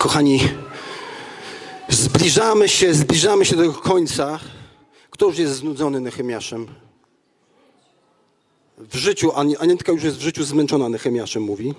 [0.00, 0.40] Kochani,
[1.88, 4.40] zbliżamy się, zbliżamy się do końca.
[5.10, 6.66] Kto już jest znudzony Nehemiaszem?
[8.78, 11.74] W życiu, Ani- Anientka już jest w życiu zmęczona Nehemiaszem, mówi.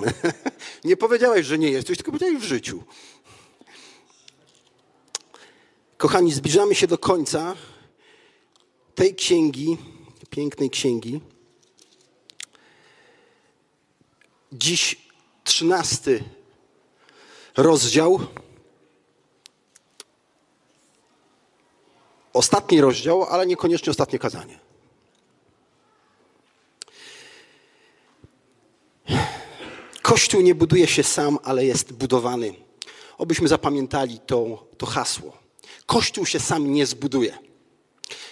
[0.84, 2.82] nie powiedziałeś, że nie jesteś, tylko powiedziałeś w życiu.
[5.96, 7.56] Kochani, zbliżamy się do końca
[8.94, 9.76] tej księgi,
[10.30, 11.20] pięknej księgi.
[14.52, 14.96] Dziś
[15.44, 16.24] trzynasty
[17.56, 18.20] rozdział.
[22.32, 24.58] Ostatni rozdział, ale niekoniecznie ostatnie kazanie.
[30.02, 32.54] Kościół nie buduje się sam, ale jest budowany.
[33.18, 35.38] Obyśmy zapamiętali to, to hasło.
[35.86, 37.38] Kościół się sam nie zbuduje.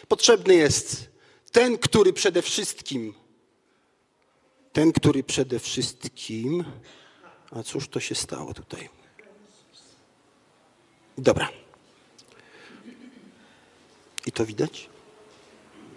[0.09, 1.11] Potrzebny jest
[1.53, 3.15] ten, który przede wszystkim,
[4.73, 6.65] ten, który przede wszystkim,
[7.51, 9.00] a cóż to się stało tutaj?
[11.21, 11.49] Dobra.
[14.27, 14.89] I to widać?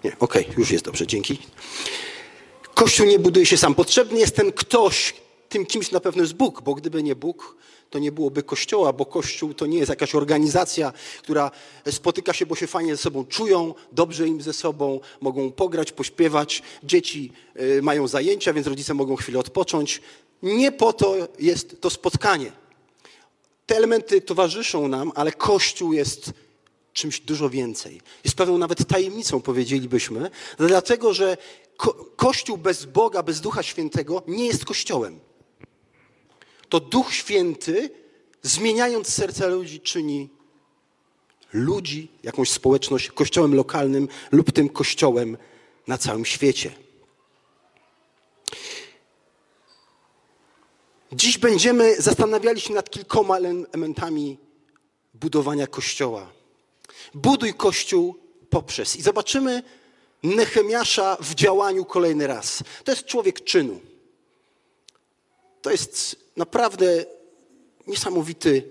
[0.03, 1.37] Nie, okej, już jest dobrze, dzięki.
[2.73, 3.75] Kościół nie buduje się sam.
[3.75, 5.13] Potrzebny jest ten ktoś,
[5.49, 7.55] tym kimś na pewno jest Bóg, bo gdyby nie Bóg,
[7.89, 11.51] to nie byłoby Kościoła, bo Kościół to nie jest jakaś organizacja, która
[11.91, 16.63] spotyka się, bo się fajnie ze sobą czują, dobrze im ze sobą, mogą pograć, pośpiewać,
[16.83, 20.01] dzieci y, mają zajęcia, więc rodzice mogą chwilę odpocząć.
[20.43, 22.62] Nie po to jest to spotkanie.
[23.65, 26.33] Te elementy towarzyszą nam, ale Kościół jest
[26.93, 28.01] czymś dużo więcej.
[28.23, 31.37] Jest pewną nawet tajemnicą, powiedzielibyśmy, dlatego że
[31.77, 35.19] ko- Kościół bez Boga, bez Ducha Świętego nie jest Kościołem.
[36.69, 37.89] To Duch Święty,
[38.41, 40.29] zmieniając serca ludzi, czyni
[41.53, 45.37] ludzi, jakąś społeczność kościołem lokalnym lub tym kościołem
[45.87, 46.71] na całym świecie.
[51.15, 54.37] Dziś będziemy zastanawiali się nad kilkoma elementami
[55.13, 56.31] budowania kościoła.
[57.13, 58.15] Buduj kościół
[58.49, 58.95] poprzez.
[58.95, 59.63] I zobaczymy
[60.23, 62.63] Nehemiasza w działaniu kolejny raz.
[62.83, 63.79] To jest człowiek czynu.
[65.61, 67.05] To jest naprawdę
[67.87, 68.63] niesamowity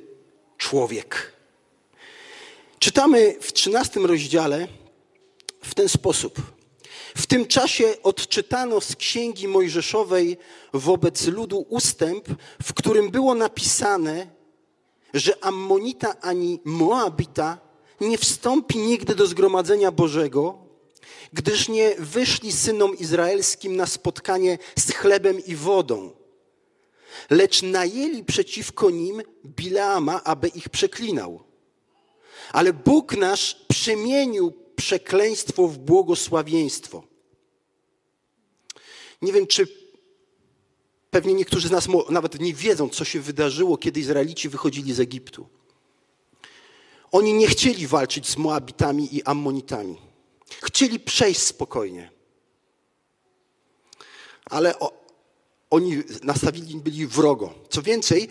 [0.58, 1.32] człowiek.
[2.78, 4.68] Czytamy w 13 rozdziale
[5.62, 6.51] w ten sposób.
[7.16, 10.36] W tym czasie odczytano z księgi Mojżeszowej
[10.72, 12.28] wobec ludu ustęp,
[12.62, 14.26] w którym było napisane,
[15.14, 17.58] że Ammonita ani Moabita
[18.00, 20.58] nie wstąpi nigdy do zgromadzenia Bożego,
[21.32, 26.10] gdyż nie wyszli synom izraelskim na spotkanie z chlebem i wodą,
[27.30, 31.42] lecz najęli przeciwko nim Bileama, aby ich przeklinał.
[32.52, 37.02] Ale Bóg nasz przemienił przekleństwo w błogosławieństwo.
[39.22, 39.68] Nie wiem, czy
[41.10, 45.48] pewnie niektórzy z nas nawet nie wiedzą, co się wydarzyło, kiedy Izraelici wychodzili z Egiptu.
[47.12, 49.96] Oni nie chcieli walczyć z Moabitami i Ammonitami.
[50.62, 52.10] Chcieli przejść spokojnie.
[54.44, 54.92] Ale o,
[55.70, 57.54] oni nastawili byli wrogo.
[57.70, 58.28] Co więcej,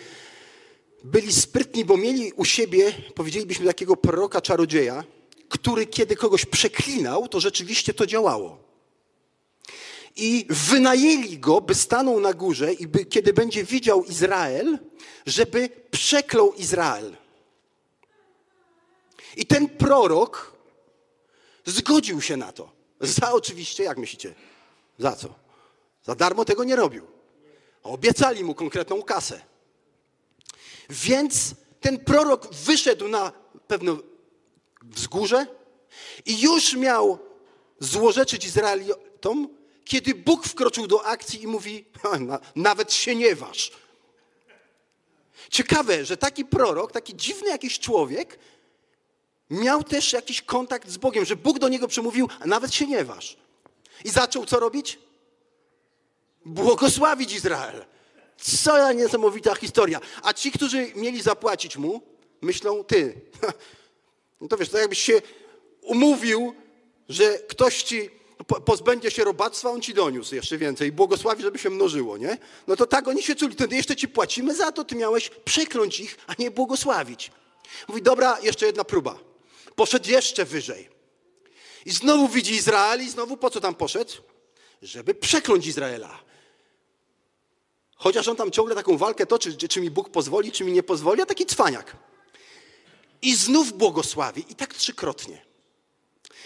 [1.03, 5.03] byli sprytni, bo mieli u siebie, powiedzielibyśmy, takiego proroka czarodzieja,
[5.51, 8.57] który kiedy kogoś przeklinał, to rzeczywiście to działało.
[10.15, 14.79] I wynajęli go, by stanął na górze i by, kiedy będzie widział Izrael,
[15.25, 17.17] żeby przeklął Izrael.
[19.37, 20.55] I ten prorok
[21.65, 22.71] zgodził się na to.
[23.01, 24.33] Za oczywiście, jak myślicie?
[24.99, 25.33] Za co?
[26.03, 27.07] Za darmo tego nie robił.
[27.83, 29.41] Obiecali mu konkretną kasę.
[30.89, 33.31] Więc ten prorok wyszedł na
[33.67, 34.10] pewne
[34.83, 35.45] wzgórze
[36.25, 37.19] i już miał
[37.79, 39.49] złorzeczyć Izraelitom,
[39.85, 43.71] kiedy Bóg wkroczył do akcji i mówi, "Ha, na, nawet się nie waż.
[45.49, 48.39] Ciekawe, że taki prorok, taki dziwny jakiś człowiek,
[49.49, 53.05] miał też jakiś kontakt z Bogiem, że Bóg do niego przemówił, a nawet się nie
[53.05, 53.37] waż.
[54.03, 54.99] I zaczął co robić?
[56.45, 57.85] Błogosławić Izrael.
[58.37, 59.99] Co za niesamowita historia.
[60.23, 62.01] A ci, którzy mieli zapłacić mu,
[62.41, 63.21] myślą, ty,
[64.41, 65.21] no to wiesz, to jakbyś się
[65.81, 66.55] umówił,
[67.09, 68.09] że ktoś ci
[68.47, 72.37] po- pozbędzie się robactwa, on ci doniósł jeszcze więcej i błogosławi, żeby się mnożyło, nie?
[72.67, 73.53] No to tak oni się czuli.
[73.53, 77.31] Wtedy jeszcze ci płacimy za to, ty miałeś przekląć ich, a nie błogosławić.
[77.87, 79.19] Mówi, dobra, jeszcze jedna próba.
[79.75, 80.89] Poszedł jeszcze wyżej.
[81.85, 84.13] I znowu widzi Izrael i znowu po co tam poszedł?
[84.81, 86.19] Żeby przekląć Izraela.
[87.95, 90.83] Chociaż on tam ciągle taką walkę toczy, czy, czy mi Bóg pozwoli, czy mi nie
[90.83, 91.95] pozwoli, a taki cwaniak.
[93.21, 95.41] I znów błogosławi, i tak trzykrotnie.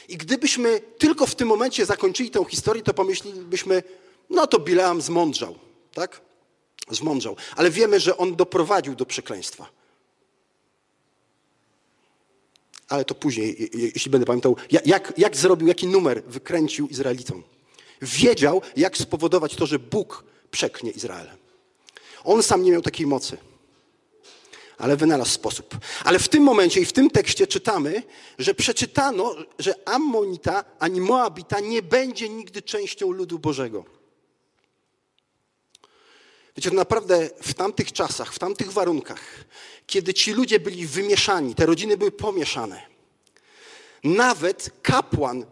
[0.08, 3.84] I gdybyśmy tylko w tym momencie zakończyli tę historię, to pomyślelibyśmy,
[4.30, 5.56] no to Bileam zmądrzał,
[5.94, 6.22] tak?
[6.90, 7.36] zmądrzał.
[7.56, 9.70] Ale wiemy, że on doprowadził do przekleństwa.
[12.90, 14.56] Ale to później, jeśli będę pamiętał,
[14.86, 17.44] jak, jak zrobił, jaki numer wykręcił Izraelitom.
[18.02, 21.28] Wiedział, jak spowodować to, że Bóg przeknie Izrael.
[22.24, 23.38] On sam nie miał takiej mocy
[24.78, 25.78] ale wynalazł sposób.
[26.04, 28.04] Ale w tym momencie i w tym tekście czytamy,
[28.40, 33.86] że przeczytano, że Ammonita ani Moabita nie będzie nigdy częścią ludu Bożego.
[36.58, 39.46] Wiecie, naprawdę w tamtych czasach, w tamtych warunkach,
[39.88, 42.82] kiedy ci ludzie byli wymieszani, te rodziny były pomieszane,
[44.04, 45.46] nawet kapłan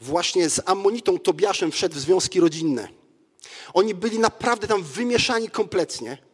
[0.00, 2.88] właśnie z Ammonitą Tobiaszem wszedł w związki rodzinne.
[3.74, 6.29] Oni byli naprawdę tam wymieszani kompletnie.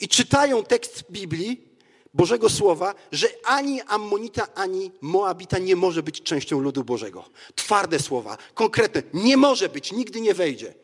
[0.00, 1.70] I czytają tekst Biblii,
[2.14, 7.24] Bożego Słowa, że ani Ammonita, ani Moabita nie może być częścią ludu Bożego.
[7.54, 9.02] Twarde słowa, konkretne.
[9.14, 10.74] Nie może być, nigdy nie wejdzie.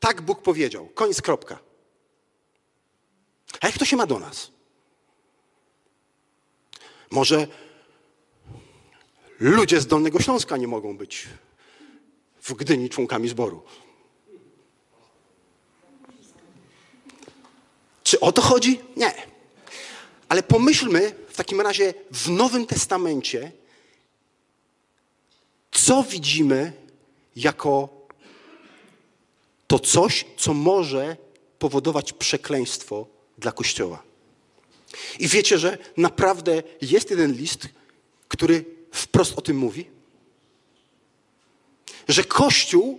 [0.00, 0.88] Tak Bóg powiedział.
[0.94, 1.58] Koniec, kropka.
[3.60, 4.50] A jak to się ma do nas?
[7.10, 7.46] Może
[9.40, 11.28] ludzie z Dolnego Śląska nie mogą być
[12.42, 13.62] w Gdyni członkami zboru.
[18.12, 18.80] Czy o to chodzi?
[18.96, 19.12] Nie.
[20.28, 23.52] Ale pomyślmy w takim razie w Nowym Testamencie,
[25.70, 26.72] co widzimy
[27.36, 27.88] jako
[29.66, 31.16] to coś, co może
[31.58, 33.06] powodować przekleństwo
[33.38, 34.02] dla Kościoła.
[35.18, 37.68] I wiecie, że naprawdę jest jeden list,
[38.28, 39.90] który wprost o tym mówi?
[42.08, 42.98] Że Kościół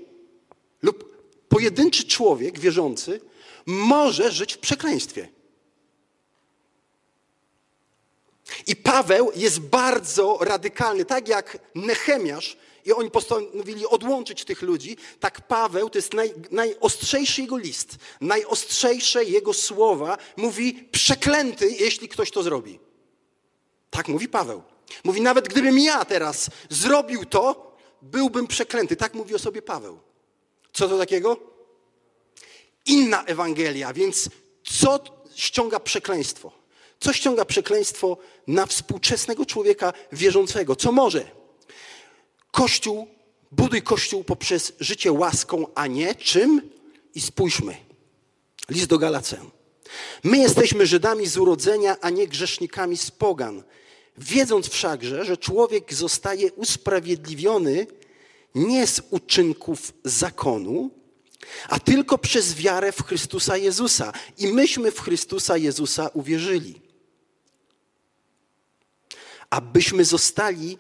[0.82, 1.18] lub
[1.50, 3.22] pojedynczy człowiek wierzący
[3.66, 5.30] może żyć w przekleństwie.
[8.68, 15.48] I Paweł jest bardzo radykalny, tak jak Nechemiasz, i oni postanowili odłączyć tych ludzi, tak
[15.48, 22.44] Paweł, to jest naj, najostrzejszy jego list, najostrzejsze jego słowa, mówi przeklęty, jeśli ktoś to
[22.44, 22.80] zrobi.
[23.90, 24.64] Tak mówi Paweł.
[25.04, 28.96] Mówi, nawet gdybym ja teraz zrobił to, byłbym przeklęty.
[28.96, 30.00] Tak mówi o sobie Paweł.
[30.74, 31.53] Co to takiego?
[32.86, 34.30] Inna Ewangelia, więc
[34.64, 35.00] co
[35.36, 36.52] ściąga przekleństwo?
[37.00, 40.76] Co ściąga przekleństwo na współczesnego człowieka wierzącego?
[40.76, 41.32] Co może?
[42.52, 43.08] Kościół,
[43.52, 46.70] buduj Kościół poprzez życie łaską, a nie czym?
[47.16, 47.76] I spójrzmy.
[48.70, 49.38] List do Galacę.
[50.24, 53.64] My jesteśmy Żydami z urodzenia, a nie grzesznikami z pogan.
[54.18, 57.88] Wiedząc wszakże, że człowiek zostaje usprawiedliwiony
[58.56, 60.90] nie z uczynków zakonu,
[61.70, 64.14] a tylko przez wiarę w Chrystusa Jezusa.
[64.38, 66.82] I myśmy w Chrystusa Jezusa uwierzyli.
[69.50, 70.78] Abyśmy zostali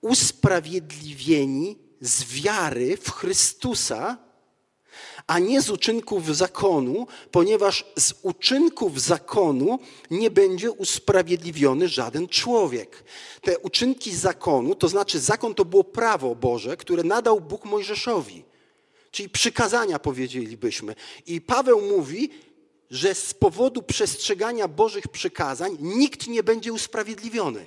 [0.00, 4.18] usprawiedliwieni z wiary w Chrystusa,
[5.26, 9.78] a nie z uczynków zakonu, ponieważ z uczynków zakonu
[10.10, 13.04] nie będzie usprawiedliwiony żaden człowiek.
[13.42, 18.44] Te uczynki zakonu, to znaczy zakon to było prawo Boże, które nadał Bóg Mojżeszowi
[19.14, 20.94] czyli przykazania powiedzielibyśmy.
[21.26, 22.30] I Paweł mówi,
[22.90, 27.66] że z powodu przestrzegania Bożych przykazań nikt nie będzie usprawiedliwiony.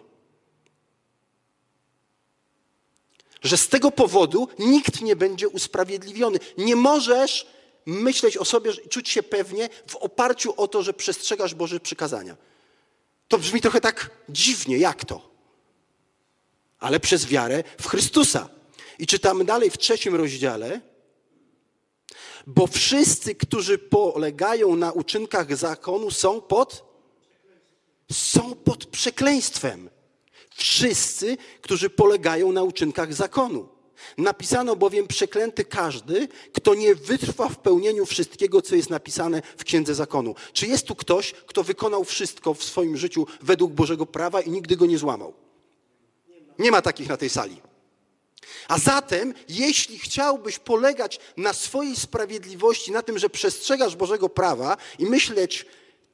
[3.42, 6.40] Że z tego powodu nikt nie będzie usprawiedliwiony.
[6.58, 7.48] Nie możesz
[7.86, 12.38] myśleć o sobie, czuć się pewnie w oparciu o to, że przestrzegasz Boże przykazania.
[13.28, 15.30] To brzmi trochę tak dziwnie, jak to?
[16.80, 18.50] Ale przez wiarę w Chrystusa.
[19.00, 20.82] I czytamy dalej w trzecim rozdziale,
[22.48, 26.84] bo wszyscy, którzy polegają na uczynkach zakonu, są pod,
[28.12, 29.90] są pod przekleństwem.
[30.56, 33.68] Wszyscy, którzy polegają na uczynkach zakonu.
[34.18, 39.96] Napisano bowiem przeklęty każdy, kto nie wytrwa w pełnieniu wszystkiego, co jest napisane w Księdze
[39.96, 40.36] Zakonu.
[40.54, 44.76] Czy jest tu ktoś, kto wykonał wszystko w swoim życiu według Bożego prawa i nigdy
[44.78, 45.34] go nie złamał?
[46.60, 47.62] Nie ma takich na tej sali.
[48.68, 55.06] A zatem, jeśli chciałbyś polegać na swojej sprawiedliwości, na tym, że przestrzegasz Bożego prawa i
[55.06, 55.66] myśleć,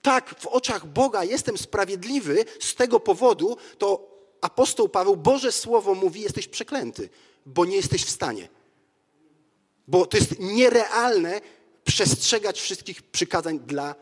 [0.01, 6.22] tak, w oczach Boga jestem sprawiedliwy z tego powodu, to apostoł Paweł, Boże Słowo mówi,
[6.22, 7.10] jesteś przeklęty,
[7.46, 8.50] bo nie jesteś w stanie.
[9.88, 11.42] Bo to jest nierealne
[11.84, 13.96] przestrzegać wszystkich przykazań dla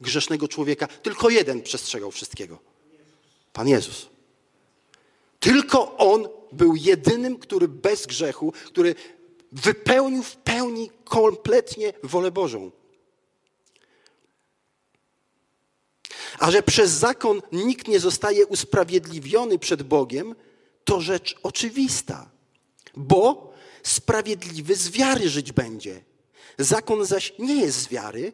[0.00, 0.86] grzesznego człowieka.
[0.86, 2.58] Tylko jeden przestrzegał wszystkiego.
[3.52, 4.06] Pan Jezus.
[5.40, 8.94] Tylko On był jedynym, który bez grzechu, który
[9.52, 12.70] wypełnił w pełni kompletnie wolę Bożą.
[16.38, 20.34] A że przez zakon nikt nie zostaje usprawiedliwiony przed Bogiem,
[20.84, 22.30] to rzecz oczywista,
[22.96, 26.04] bo sprawiedliwy z wiary żyć będzie.
[26.58, 28.32] Zakon zaś nie jest z wiary,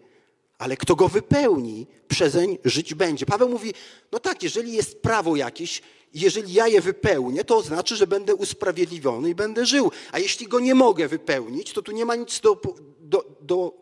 [0.62, 3.26] ale kto go wypełni, przezeń żyć będzie.
[3.26, 3.74] Paweł mówi,
[4.12, 5.82] no tak, jeżeli jest prawo jakieś,
[6.14, 9.90] jeżeli ja je wypełnię, to znaczy, że będę usprawiedliwiony i będę żył.
[10.12, 12.60] A jeśli go nie mogę wypełnić, to tu nie ma nic do,
[13.00, 13.72] do, do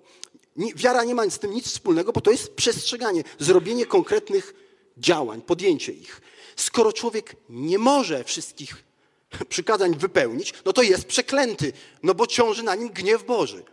[0.76, 4.54] wiara nie ma z tym nic wspólnego, bo to jest przestrzeganie, zrobienie konkretnych
[4.98, 6.20] działań, podjęcie ich.
[6.56, 8.84] Skoro człowiek nie może wszystkich
[9.48, 11.72] przykazań wypełnić, no to jest przeklęty,
[12.02, 13.64] no bo ciąży na nim gniew Boży.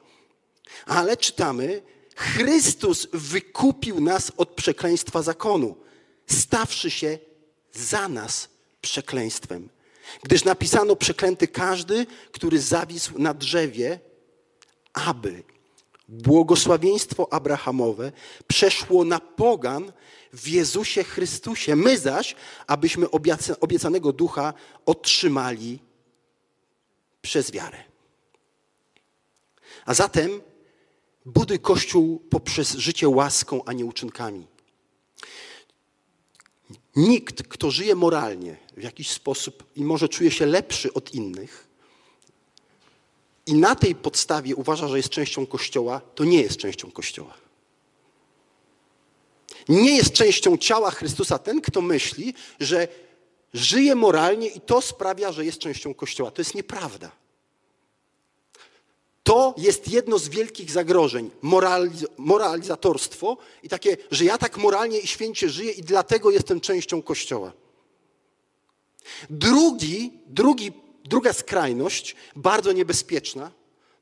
[0.86, 1.82] Ale czytamy,
[2.18, 5.78] Chrystus wykupił nas od przekleństwa zakonu,
[6.28, 7.20] stawszy się
[7.74, 8.50] za nas
[8.82, 9.70] przekleństwem.
[10.24, 14.00] Gdyż napisano przeklęty każdy, który zawisł na drzewie,
[14.94, 15.44] aby
[16.08, 18.12] błogosławieństwo Abrahamowe
[18.48, 19.92] przeszło na pogan
[20.34, 21.76] w Jezusie Chrystusie.
[21.76, 22.36] My zaś,
[22.68, 23.08] abyśmy
[23.60, 24.54] obiecanego ducha
[24.86, 25.80] otrzymali
[27.22, 27.84] przez wiarę.
[29.86, 30.42] A zatem
[31.28, 34.48] buduj Kościół poprzez życie łaską, a nie uczynkami.
[36.96, 41.68] Nikt, kto żyje moralnie w jakiś sposób i może czuje się lepszy od innych
[43.46, 47.34] i na tej podstawie uważa, że jest częścią Kościoła, to nie jest częścią Kościoła.
[49.70, 52.88] Nie jest częścią ciała Chrystusa ten, kto myśli, że
[53.54, 56.32] żyje moralnie i to sprawia, że jest częścią Kościoła.
[56.32, 57.12] To jest nieprawda.
[59.28, 61.32] To jest jedno z wielkich zagrożeń.
[61.42, 67.02] Moraliz moralizatorstwo i takie, że ja tak moralnie i święcie żyję i dlatego jestem częścią
[67.02, 67.54] Kościoła.
[69.30, 70.72] Drugi, drugi,
[71.04, 73.52] druga skrajność, bardzo niebezpieczna,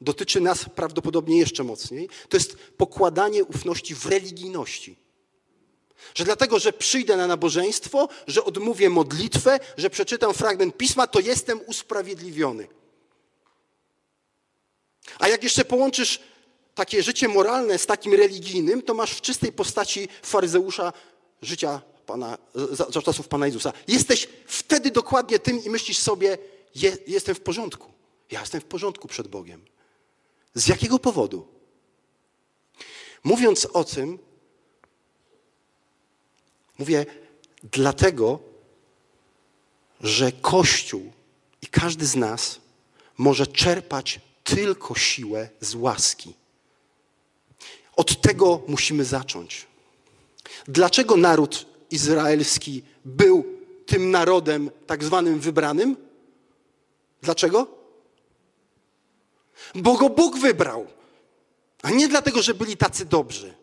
[0.02, 4.96] dotyczy nas prawdopodobnie jeszcze mocniej, to jest pokładanie ufności w religijności.
[6.16, 11.60] Że dlatego, że przyjdę na nabożeństwo, że odmówię modlitwę, że przeczytam fragment pisma, to jestem
[11.68, 12.68] usprawiedliwiony.
[15.20, 16.20] A jak jeszcze połączysz
[16.76, 20.94] takie życie moralne z takim religijnym, to masz w czystej postaci faryzeusza
[21.42, 22.38] życia Pana,
[22.72, 23.74] za, za czasów Pana Jezusa.
[23.88, 26.38] Jesteś wtedy dokładnie tym i myślisz sobie,
[26.76, 27.92] je, jestem w porządku.
[28.32, 29.66] Ja jestem w porządku przed Bogiem.
[30.56, 31.48] Z jakiego powodu?
[33.24, 34.20] Mówiąc o tym,
[36.78, 37.06] mówię
[37.64, 38.40] dlatego,
[40.02, 41.12] że Kościół
[41.62, 42.60] i każdy z nas
[43.18, 46.34] może czerpać tylko siłę z łaski.
[47.96, 49.68] Od tego musimy zacząć.
[50.68, 53.46] Dlaczego naród izraelski był
[53.86, 55.96] tym narodem tak zwanym wybranym?
[57.22, 57.68] Dlaczego?
[59.76, 60.88] Bo go Bóg wybrał,
[61.82, 63.54] a nie dlatego, że byli tacy dobrzy.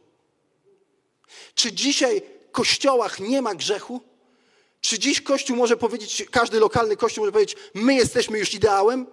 [1.55, 4.01] Czy dzisiaj w kościołach nie ma grzechu?
[4.81, 9.07] Czy dziś Kościół może powiedzieć, każdy lokalny Kościół może powiedzieć, my jesteśmy już ideałem?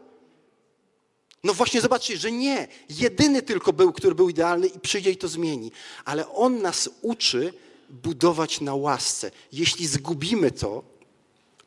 [1.43, 2.67] No właśnie zobaczcie, że nie.
[2.89, 5.72] Jedyny tylko był, który był idealny i przyjdzie i to zmieni.
[6.05, 7.53] Ale On nas uczy
[7.89, 9.31] budować na łasce.
[9.51, 10.84] Jeśli zgubimy to,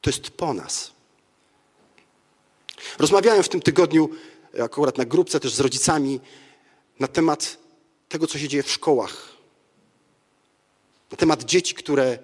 [0.01, 0.93] to jest po nas.
[2.99, 4.09] Rozmawiałem w tym tygodniu,
[4.63, 6.21] akurat na grupce też z rodzicami,
[7.01, 7.59] na temat
[8.09, 9.29] tego, co się dzieje w szkołach.
[11.11, 12.19] Na temat dzieci, które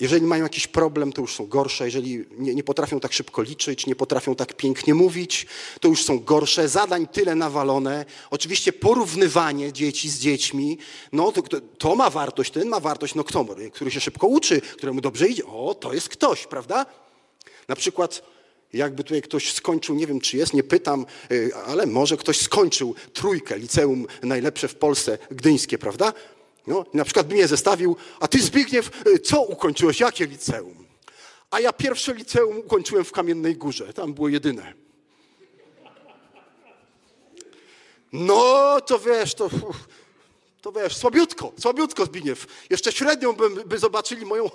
[0.00, 1.84] jeżeli mają jakiś problem, to już są gorsze.
[1.84, 5.46] Jeżeli nie, nie, potrafią tak szybko liczyć, nie potrafią tak pięknie mówić,
[5.80, 6.68] to już są gorsze.
[6.68, 8.04] Zadań tyle nawalone.
[8.30, 10.78] Oczywiście porównywanie dzieci z dziećmi,
[11.12, 11.42] no to,
[11.78, 13.14] to ma wartość, ten ma wartość.
[13.14, 13.46] No kto?
[13.72, 15.46] Który się szybko uczy, któremu dobrze idzie.
[15.46, 16.86] O, to jest ktoś, prawda?
[17.68, 18.22] Na przykład
[18.72, 22.94] jakby tutaj ktoś skończył, nie wiem czy jest, nie pytam, y, ale może ktoś skończył
[23.12, 26.12] trójkę, liceum najlepsze w Polsce, gdyńskie, prawda?
[26.66, 30.86] No, na przykład by mnie zestawił, a ty Zbigniew, y, co ukończyłeś, jakie liceum?
[31.50, 34.74] A ja pierwsze liceum ukończyłem w Kamiennej Górze, tam było jedyne.
[38.12, 39.50] No, to wiesz, to,
[40.62, 42.46] to wiesz, słabiutko, słabiutko Zbigniew.
[42.70, 44.50] Jeszcze średnią by, by zobaczyli moją,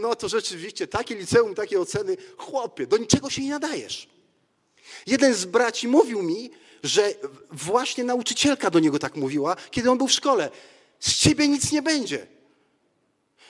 [0.00, 4.08] no to rzeczywiście, takie liceum, takie oceny, chłopie, do niczego się nie nadajesz.
[5.06, 6.50] Jeden z braci mówił mi,
[6.82, 7.14] że
[7.52, 10.50] właśnie nauczycielka do niego tak mówiła, kiedy on był w szkole.
[11.00, 12.26] Z ciebie nic nie będzie.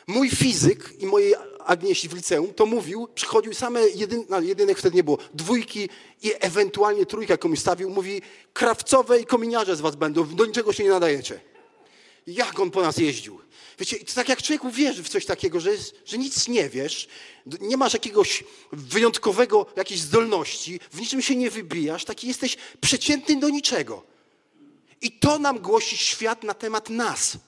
[0.06, 1.34] Mój fizyk i mojej
[1.66, 4.40] Agniesi w liceum to mówił, przychodził same, jedyn, no,
[4.76, 5.88] wtedy nie było, dwójki
[6.22, 8.22] i ewentualnie trójka komuś stawił, mówi,
[8.52, 11.40] krawcowe i kominiarze z was będą, do niczego się nie nadajecie.
[12.26, 13.40] Jak on po nas jeździł.
[13.78, 15.70] Wiecie, to tak jak człowiek uwierzy w coś takiego, że,
[16.04, 17.08] że nic nie wiesz,
[17.60, 23.48] nie masz jakiegoś wyjątkowego, jakiejś zdolności, w niczym się nie wybijasz, taki jesteś przeciętny do
[23.48, 24.15] niczego.
[25.00, 27.38] I to nam głosi świat na temat nas.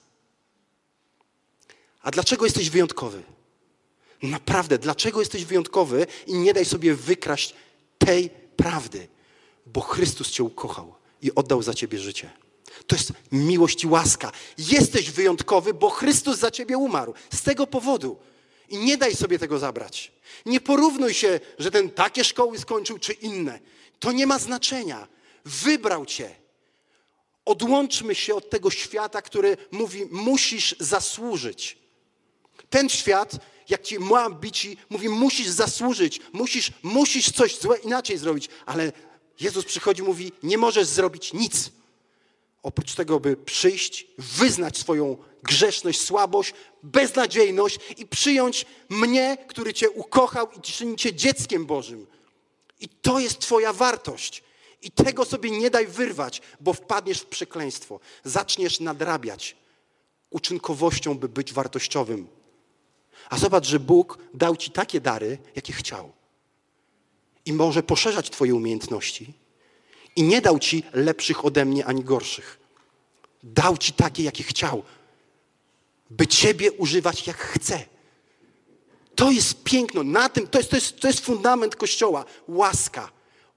[2.01, 3.23] A dlaczego jesteś wyjątkowy?
[4.21, 7.55] Naprawdę, dlaczego jesteś wyjątkowy i nie daj sobie wykraść
[7.97, 9.07] tej prawdy?
[9.65, 12.29] Bo Chrystus Cię ukochał i oddał za Ciebie życie.
[12.87, 14.31] To jest miłość i łaska.
[14.57, 17.13] Jesteś wyjątkowy, bo Chrystus za ciebie umarł.
[17.33, 18.17] Z tego powodu.
[18.69, 20.11] I nie daj sobie tego zabrać.
[20.45, 23.59] Nie porównuj się, że ten takie szkoły skończył, czy inne.
[23.99, 25.07] To nie ma znaczenia.
[25.45, 26.35] Wybrał cię.
[27.49, 31.77] Odłączmy się od tego świata, który mówi, musisz zasłużyć.
[32.69, 33.31] Ten świat,
[33.69, 38.49] jak ci ma bici, mówi, musisz zasłużyć, musisz, musisz coś złe inaczej zrobić.
[38.65, 38.91] Ale
[39.39, 41.71] Jezus przychodzi i mówi, nie możesz zrobić nic.
[42.63, 46.53] Oprócz tego, by przyjść, wyznać swoją grzeszność, słabość,
[46.83, 52.07] beznadziejność i przyjąć mnie, który Cię ukochał i czyni Cię dzieckiem Bożym.
[52.79, 54.43] I to jest Twoja wartość.
[54.81, 57.99] I tego sobie nie daj wyrwać, bo wpadniesz w przekleństwo.
[58.23, 59.55] Zaczniesz nadrabiać
[60.29, 62.27] uczynkowością, by być wartościowym.
[63.29, 66.11] A zobacz, że Bóg dał Ci takie dary, jakie chciał.
[67.45, 69.33] I może poszerzać Twoje umiejętności.
[70.15, 72.59] I nie dał Ci lepszych ode mnie ani gorszych.
[73.43, 74.83] Dał Ci takie, jakie chciał.
[76.09, 77.85] By Ciebie używać jak chce.
[79.15, 80.03] To jest piękno.
[80.03, 82.25] Na tym, to jest, to jest, to jest fundament Kościoła.
[82.47, 83.11] Łaska.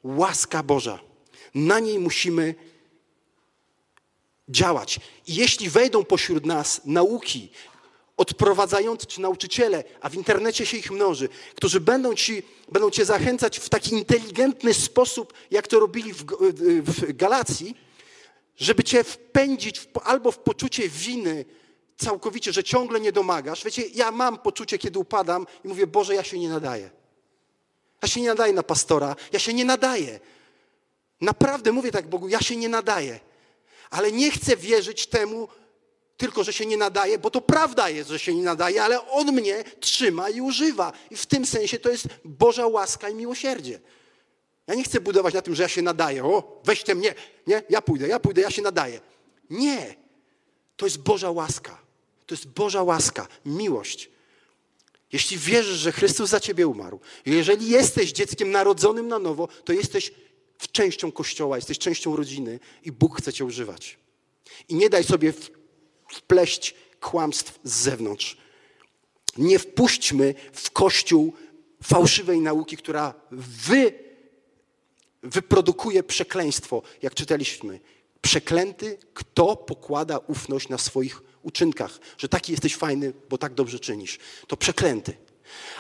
[0.04, 1.11] Łaska Boża.
[1.54, 2.54] Na niej musimy
[4.48, 5.00] działać.
[5.26, 7.50] I jeśli wejdą pośród nas nauki,
[8.16, 12.42] odprowadzający czy nauczyciele, a w internecie się ich mnoży, którzy będą, ci,
[12.72, 16.24] będą cię zachęcać w taki inteligentny sposób, jak to robili w,
[16.82, 17.76] w Galacji,
[18.56, 21.44] żeby cię wpędzić w, albo w poczucie winy
[21.96, 23.64] całkowicie, że ciągle nie domagasz.
[23.64, 26.90] Wiecie, ja mam poczucie, kiedy upadam i mówię, Boże, ja się nie nadaję.
[28.02, 30.20] Ja się nie nadaję na pastora, ja się nie nadaję.
[31.22, 33.20] Naprawdę mówię tak Bogu, ja się nie nadaję.
[33.90, 35.48] Ale nie chcę wierzyć temu,
[36.16, 39.32] tylko że się nie nadaje, bo to prawda jest, że się nie nadaje, ale On
[39.32, 40.92] mnie trzyma i używa.
[41.10, 43.80] I w tym sensie to jest Boża łaska i miłosierdzie.
[44.66, 46.24] Ja nie chcę budować na tym, że ja się nadaję.
[46.24, 47.14] O, weźcie mnie.
[47.46, 49.00] Nie, ja pójdę, ja pójdę, ja się nadaję.
[49.50, 49.94] Nie.
[50.76, 51.78] To jest Boża łaska.
[52.26, 54.10] To jest Boża łaska, miłość.
[55.12, 60.12] Jeśli wierzysz, że Chrystus za ciebie umarł, jeżeli jesteś dzieckiem narodzonym na nowo, to jesteś
[60.68, 63.98] częścią Kościoła, jesteś częścią rodziny i Bóg chce cię używać.
[64.68, 65.32] I nie daj sobie
[66.12, 68.36] wpleść kłamstw z zewnątrz.
[69.36, 71.32] Nie wpuśćmy w Kościół
[71.82, 73.14] fałszywej nauki, która
[73.66, 73.92] wy,
[75.22, 77.80] wyprodukuje przekleństwo, jak czytaliśmy.
[78.20, 84.18] Przeklęty, kto pokłada ufność na swoich uczynkach, że taki jesteś fajny, bo tak dobrze czynisz.
[84.46, 85.16] To przeklęty.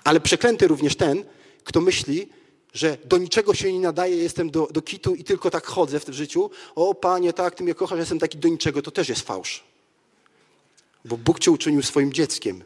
[0.04, 1.24] Ale przeklęty również ten,
[1.64, 2.28] kto myśli,
[2.72, 6.04] że do niczego się nie nadaje, jestem do, do kitu i tylko tak chodzę w
[6.04, 6.50] tym życiu.
[6.74, 8.82] O Panie, tak, Ty mnie kochasz, jestem taki do niczego.
[8.82, 9.64] To też jest fałsz.
[11.04, 12.64] Bo Bóg Cię uczynił swoim dzieckiem.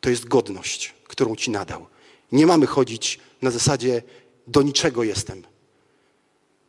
[0.00, 1.86] To jest godność, którą Ci nadał.
[2.32, 4.02] Nie mamy chodzić na zasadzie
[4.46, 5.44] do niczego jestem.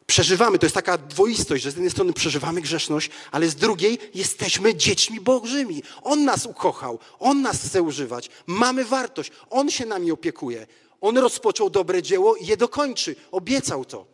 [0.05, 4.75] Przeżywamy, to jest taka dwoistość, że z jednej strony przeżywamy grzeszność, ale z drugiej jesteśmy
[4.75, 5.83] dziećmi Bożymi.
[6.01, 8.29] On nas ukochał, On nas chce używać.
[8.47, 10.67] Mamy wartość, On się nami opiekuje.
[11.01, 13.15] On rozpoczął dobre dzieło i je dokończy.
[13.31, 14.05] Obiecał to.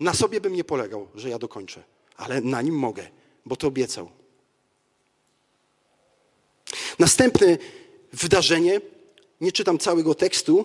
[0.00, 1.82] Na sobie bym nie polegał, że ja dokończę,
[2.16, 3.08] ale na nim mogę,
[3.46, 4.10] bo to obiecał.
[6.98, 7.58] Następne
[8.12, 8.80] wydarzenie,
[9.40, 10.64] nie czytam całego tekstu.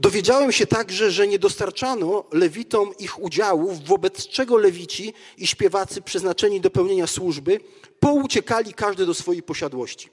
[0.00, 6.60] Dowiedziałem się także, że nie dostarczano lewitom ich udziałów, wobec czego lewici i śpiewacy przeznaczeni
[6.60, 7.60] do pełnienia służby
[8.00, 10.08] pouciekali każdy do swojej posiadłości.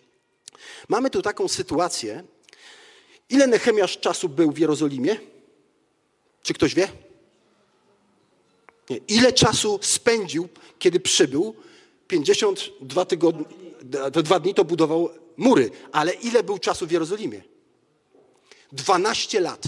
[0.90, 2.24] Mamy tu taką sytuację.
[3.30, 5.18] Ile Nechemiasz czasu był w Jerozolimie?
[6.44, 6.88] Czy ktoś wie?
[8.90, 8.98] Nie.
[8.98, 10.48] Ile czasu spędził,
[10.80, 11.56] kiedy przybył?
[12.08, 13.46] 52 tygodnie
[14.14, 17.42] to dwa dni to budował mury, ale ile był czasu w Jerozolimie?
[18.72, 19.64] 12 lat.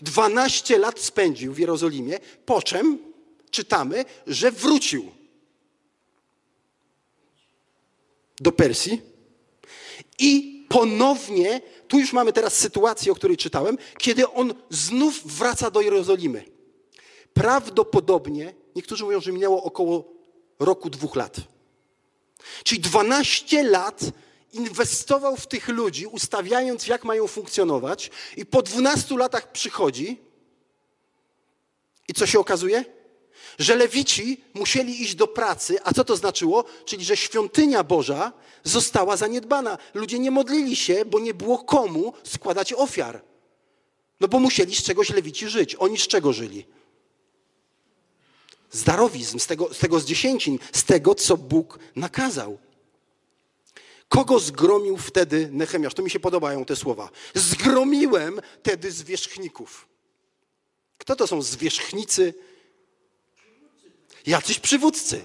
[0.00, 2.98] 12 lat spędził w Jerozolimie, po czym
[3.50, 5.12] czytamy, że wrócił
[8.40, 9.02] do Persji
[10.18, 15.80] i ponownie, tu już mamy teraz sytuację, o której czytałem, kiedy on znów wraca do
[15.80, 16.44] Jerozolimy.
[17.34, 20.04] Prawdopodobnie, niektórzy mówią, że minęło około
[20.58, 21.36] roku, dwóch lat.
[22.64, 24.00] Czyli 12 lat
[24.52, 30.20] inwestował w tych ludzi, ustawiając, jak mają funkcjonować, i po 12 latach przychodzi.
[32.08, 32.95] I co się okazuje?
[33.58, 36.64] Że lewici musieli iść do pracy, a co to znaczyło?
[36.84, 38.32] Czyli, że świątynia Boża
[38.64, 39.78] została zaniedbana.
[39.94, 43.22] Ludzie nie modlili się, bo nie było komu składać ofiar.
[44.20, 45.76] No bo musieli z czegoś lewici żyć.
[45.78, 46.66] Oni z czego żyli?
[48.76, 52.58] z darowizm, z tego, z tego z dziesięcin, z tego, co Bóg nakazał.
[54.08, 55.94] Kogo zgromił wtedy Nechemiasz?
[55.94, 57.10] To mi się podobają te słowa.
[57.34, 59.88] Zgromiłem wtedy zwierzchników.
[60.98, 62.34] Kto to są zwierzchnicy?
[64.26, 65.24] Jacyś przywódcy.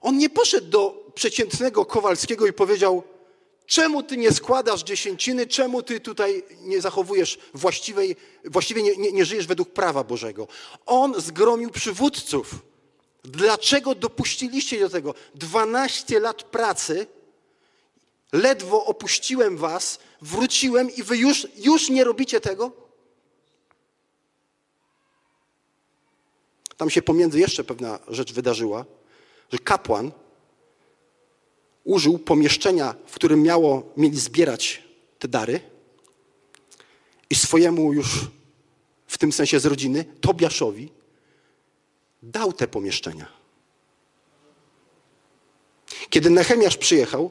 [0.00, 3.02] On nie poszedł do przeciętnego Kowalskiego i powiedział,
[3.66, 9.24] czemu ty nie składasz dziesięciny, czemu ty tutaj nie zachowujesz właściwej, właściwie nie, nie, nie
[9.24, 10.48] żyjesz według prawa Bożego.
[10.86, 12.54] On zgromił przywódców.
[13.24, 15.14] Dlaczego dopuściliście do tego?
[15.34, 17.06] 12 lat pracy,
[18.32, 22.81] ledwo opuściłem was, wróciłem i wy już, już nie robicie tego?
[26.82, 28.84] Tam się pomiędzy jeszcze pewna rzecz wydarzyła,
[29.52, 30.12] że kapłan
[31.84, 34.82] użył pomieszczenia, w którym miało, mieli zbierać
[35.18, 35.60] te dary
[37.30, 38.20] i swojemu już
[39.06, 40.92] w tym sensie z rodziny, Tobiaszowi,
[42.22, 43.26] dał te pomieszczenia.
[46.10, 47.30] Kiedy Nehemiasz przyjechał,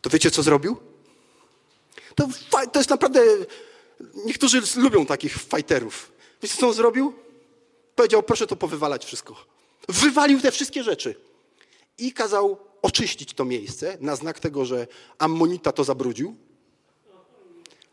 [0.00, 0.76] to wiecie, co zrobił?
[2.14, 2.28] To,
[2.72, 3.20] to jest naprawdę...
[4.24, 6.12] Niektórzy lubią takich fighterów.
[6.42, 7.25] Wiecie, co on zrobił?
[7.96, 9.36] Powiedział, proszę to powywalać wszystko.
[9.88, 11.14] Wywalił te wszystkie rzeczy.
[11.98, 14.86] I kazał oczyścić to miejsce na znak tego, że
[15.18, 16.36] Ammonita to zabrudził.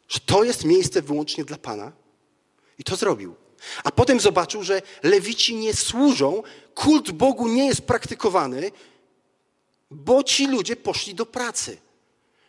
[0.08, 1.92] Że to jest miejsce wyłącznie dla Pana.
[2.80, 3.36] I to zrobił.
[3.84, 6.44] A potem zobaczył, że lewici nie służą,
[6.76, 8.72] kult Bogu nie jest praktykowany,
[9.92, 11.78] bo ci ludzie poszli do pracy.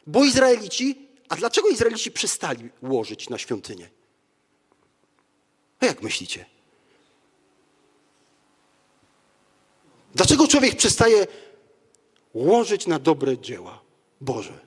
[0.07, 3.91] Bo Izraelici, a dlaczego Izraelici przestali łożyć na świątynię?
[5.81, 6.54] A jak myślicie?
[10.15, 11.27] Dlaczego człowiek przestaje
[12.35, 13.81] łożyć na dobre dzieła
[14.21, 14.65] Boże?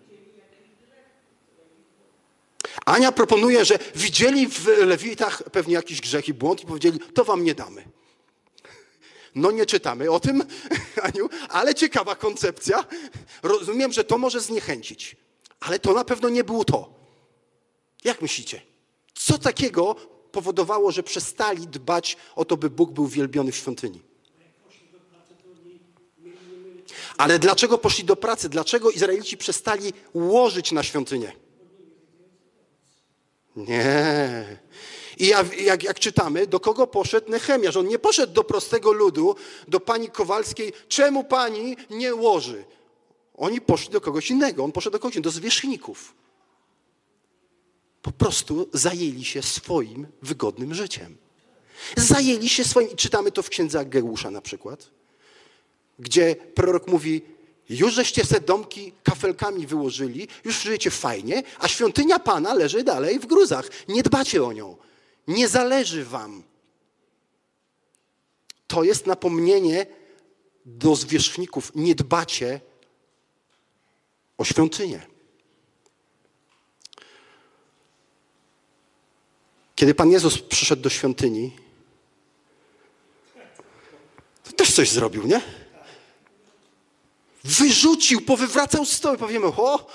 [2.85, 7.43] Ania proponuje, że widzieli w Lewitach pewnie jakiś grzech i błąd i powiedzieli, to wam
[7.43, 7.83] nie damy.
[9.35, 10.43] No nie czytamy o tym,
[11.03, 12.85] Aniu, ale ciekawa koncepcja.
[13.43, 15.15] Rozumiem, że to może zniechęcić,
[15.59, 16.93] ale to na pewno nie było to.
[18.03, 18.61] Jak myślicie?
[19.13, 19.95] Co takiego
[20.31, 24.06] powodowało, że przestali dbać o to, by Bóg był wielbiony w świątyni?
[27.17, 28.49] Ale dlaczego poszli do pracy?
[28.49, 31.31] Dlaczego Izraelici przestali łożyć na świątynię?
[33.55, 34.57] Nie.
[35.17, 37.77] I jak, jak, jak, czytamy, do kogo poszedł Nehemiasz?
[37.77, 39.35] On nie poszedł do prostego ludu,
[39.67, 40.73] do pani Kowalskiej.
[40.87, 42.65] Czemu pani nie łoży?
[43.37, 44.63] Oni poszli do kogoś innego.
[44.63, 46.15] On poszedł do kogoś innego, do zwierzchników.
[48.01, 51.17] Po prostu zajęli się swoim wygodnym życiem.
[51.97, 54.89] Zajęli się swoim, czytamy to w księdze Geusza na przykład,
[55.99, 57.21] gdzie prorok mówi,
[57.69, 63.25] już żeście se domki kafelkami wyłożyli, już żyjecie fajnie, a świątynia Pana leży dalej w
[63.25, 63.69] gruzach.
[63.87, 64.77] Nie dbacie o nią.
[65.27, 66.43] Nie zależy wam.
[68.67, 69.85] To jest napomnienie
[70.65, 71.71] do zwierzchników.
[71.75, 72.61] Nie dbacie
[74.37, 75.07] o świątynię.
[79.75, 81.51] Kiedy Pan Jezus przyszedł do świątyni,
[84.43, 85.66] to też coś zrobił, nie?
[87.47, 89.17] Wyrzucił, powywracał stoły.
[89.17, 89.87] Powiemy, o,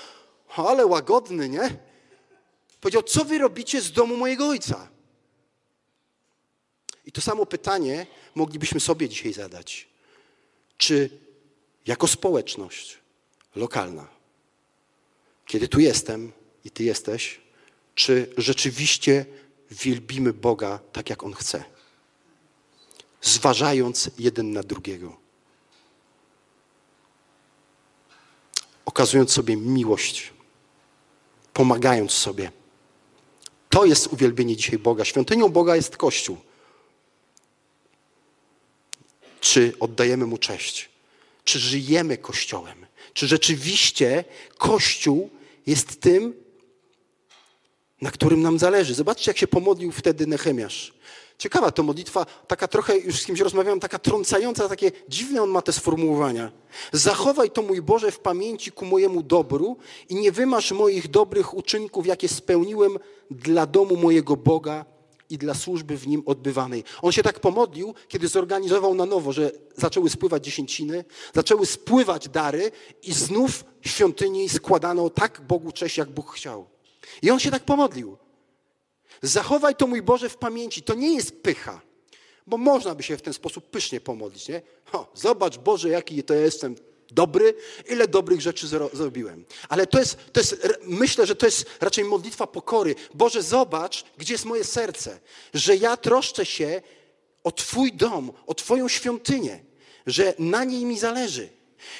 [0.55, 1.77] ale łagodny, nie?
[2.81, 4.87] Powiedział, co wy robicie z domu mojego ojca?
[7.05, 9.87] I to samo pytanie moglibyśmy sobie dzisiaj zadać.
[10.77, 11.09] Czy
[11.85, 12.97] jako społeczność
[13.55, 14.07] lokalna,
[15.45, 16.31] kiedy tu jestem
[16.65, 17.41] i ty jesteś,
[17.95, 19.25] czy rzeczywiście
[19.71, 21.63] wielbimy Boga tak, jak On chce?
[23.21, 25.22] Zważając jeden na drugiego.
[28.93, 30.33] Okazując sobie miłość,
[31.53, 32.51] pomagając sobie.
[33.69, 35.05] To jest uwielbienie dzisiaj Boga.
[35.05, 36.37] Świątynią Boga jest Kościół
[39.39, 40.89] czy oddajemy Mu cześć,
[41.43, 44.23] czy żyjemy Kościołem, czy rzeczywiście
[44.57, 45.29] Kościół
[45.67, 46.33] jest tym,
[48.01, 48.93] na którym nam zależy.
[48.93, 50.93] Zobaczcie, jak się pomodlił wtedy Nehemiasz.
[51.37, 55.61] Ciekawa to modlitwa, taka trochę, już z kimś rozmawiałem, taka trącająca, takie dziwne on ma
[55.61, 56.51] te sformułowania.
[56.91, 59.77] Zachowaj to, mój Boże, w pamięci ku mojemu dobru
[60.09, 62.99] i nie wymasz moich dobrych uczynków, jakie spełniłem
[63.31, 64.85] dla domu mojego Boga
[65.29, 66.83] i dla służby w nim odbywanej.
[67.01, 72.71] On się tak pomodlił, kiedy zorganizował na nowo, że zaczęły spływać dziesięciny, zaczęły spływać dary
[73.03, 76.65] i znów świątyni składano tak Bogu cześć, jak Bóg chciał.
[77.21, 78.17] I on się tak pomodlił.
[79.23, 80.81] Zachowaj to, mój Boże, w pamięci.
[80.81, 81.81] To nie jest pycha,
[82.47, 84.61] bo można by się w ten sposób pysznie pomodlić, nie?
[84.91, 86.75] O, zobacz, Boże, jaki to ja jestem
[87.11, 87.53] dobry,
[87.89, 89.45] ile dobrych rzeczy zrobiłem.
[89.69, 92.95] Ale to jest, to jest, myślę, że to jest raczej modlitwa pokory.
[93.13, 95.19] Boże, zobacz, gdzie jest moje serce,
[95.53, 96.81] że ja troszczę się
[97.43, 99.63] o Twój dom, o Twoją świątynię,
[100.07, 101.49] że na niej mi zależy.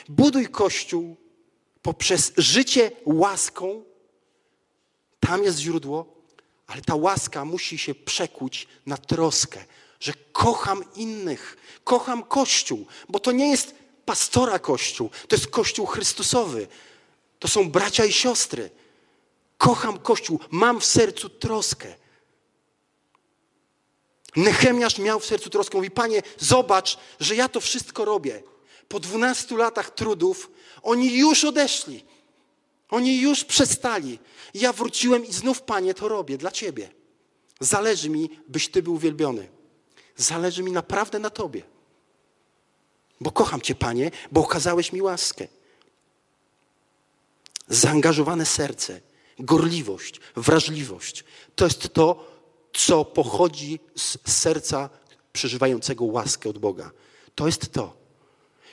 [0.10, 1.16] Buduj Kościół
[1.82, 3.84] poprzez życie łaską.
[5.20, 6.13] Tam jest źródło,
[6.68, 9.66] ale ta łaska musi się przekuć na troskę,
[10.00, 16.68] że kocham innych, kocham Kościół, bo to nie jest pastora Kościół, to jest Kościół Chrystusowy.
[17.40, 18.70] To są bracia i siostry.
[19.58, 21.96] Kocham Kościół, mam w sercu troskę.
[24.36, 25.78] Nehemiasz miał w sercu troskę.
[25.78, 28.44] Mówi, panie, zobacz, że ja to wszystko robię.
[28.88, 32.06] Po dwunastu latach trudów oni już odeszli.
[32.94, 34.20] Oni już przestali.
[34.54, 36.90] Ja wróciłem i znów, panie, to robię dla ciebie.
[37.60, 39.50] Zależy mi, byś ty był uwielbiony.
[40.18, 41.64] Zależy mi naprawdę na tobie.
[43.22, 45.48] Bo kocham cię, panie, bo okazałeś mi łaskę.
[47.68, 49.02] Zaangażowane serce,
[49.40, 51.24] gorliwość, wrażliwość
[51.56, 52.26] to jest to,
[52.74, 54.90] co pochodzi z serca
[55.34, 56.92] przeżywającego łaskę od Boga.
[57.36, 57.98] To jest to.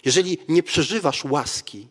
[0.05, 1.89] Jeżeli nie przeżywasz łaski,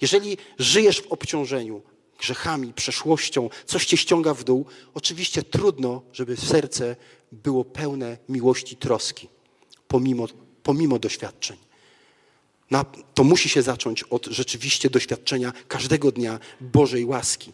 [0.00, 1.82] jeżeli żyjesz w obciążeniu
[2.18, 6.96] grzechami, przeszłością, coś cię ściąga w dół, oczywiście trudno, żeby serce
[7.32, 9.28] było pełne miłości troski,
[9.88, 10.26] pomimo,
[10.62, 11.56] pomimo doświadczeń.
[13.14, 17.52] To musi się zacząć od rzeczywiście doświadczenia każdego dnia Bożej łaski.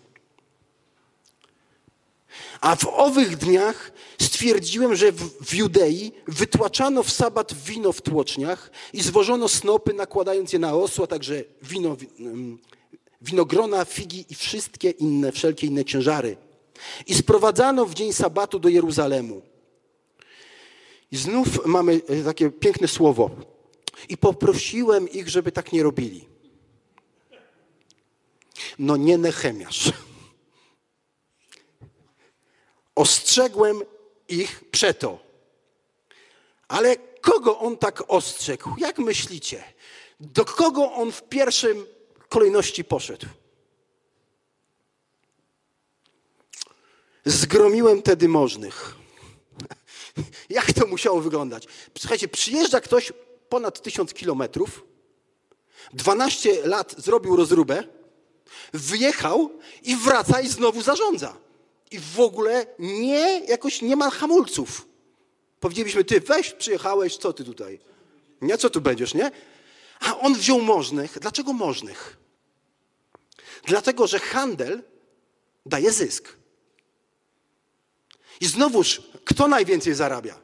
[2.60, 9.02] A w owych dniach stwierdziłem, że w, Judei wytłaczano w sabat wino w tłoczniach i
[9.02, 11.96] zwożono snopy, nakładając je na osła, także wino,
[13.22, 16.36] winogrona, figi i wszystkie inne, wszelkie inne ciężary.
[17.06, 19.42] I sprowadzano w dzień sabatu do Jeruzalemu.
[21.12, 23.30] I znów mamy e, takie piękne słowo.
[24.08, 26.28] I poprosiłem ich, żeby tak nie robili.
[28.78, 29.92] No nie Nehemiasz.
[32.94, 33.82] Ostrzegłem
[34.28, 35.18] ich przeto.
[36.68, 38.70] Ale kogo on tak ostrzegł?
[38.78, 39.64] Jak myślicie?
[40.20, 41.86] Do kogo on w pierwszym
[42.28, 43.26] kolejności poszedł?
[47.24, 48.94] Zgromiłem tedy możnych.
[50.50, 51.66] Jak to musiało wyglądać?
[51.98, 53.12] Słuchajcie, przyjeżdża ktoś
[53.48, 54.84] ponad tysiąc kilometrów,
[55.92, 57.84] 12 lat zrobił rozróbę,
[58.72, 59.50] wyjechał
[59.82, 61.41] i wraca i znowu zarządza
[61.92, 64.88] i w ogóle nie, jakoś nie ma hamulców.
[65.60, 67.80] Powiedzielibyśmy, ty weź, przyjechałeś, co ty tutaj?
[68.40, 69.30] Nie, co tu będziesz, nie?
[70.00, 71.18] A on wziął możnych.
[71.18, 72.16] Dlaczego możnych?
[73.64, 74.82] Dlatego, że handel
[75.66, 76.28] daje zysk.
[78.40, 80.40] I znowuż, kto najwięcej zarabia?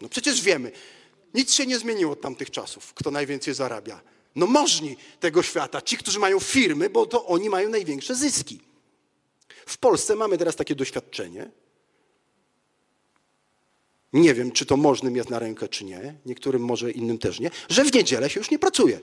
[0.00, 0.72] No przecież wiemy,
[1.34, 2.94] nic się nie zmieniło od tamtych czasów.
[2.94, 4.00] Kto najwięcej zarabia?
[4.36, 8.60] No możni tego świata, ci, którzy mają firmy, bo to oni mają największe zyski.
[9.66, 11.50] W Polsce mamy teraz takie doświadczenie.
[14.12, 16.14] Nie wiem, czy to możnym jest na rękę, czy nie.
[16.26, 17.50] Niektórym może, innym też nie.
[17.68, 19.00] Że w niedzielę się już nie pracuje.